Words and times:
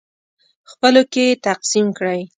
خپلو 0.71 1.01
کې 1.13 1.23
یې 1.29 1.39
تقسیم 1.47 1.87
کړئ. 1.97 2.21